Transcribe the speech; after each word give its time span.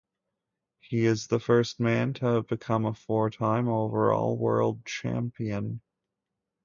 He 0.79 1.05
is 1.05 1.27
the 1.27 1.39
first 1.39 1.79
man 1.79 2.13
to 2.15 2.25
have 2.25 2.47
become 2.47 2.87
a 2.87 2.93
four-time 2.95 3.67
Overall 3.67 4.35
World 4.35 4.83
Champion. 4.83 5.79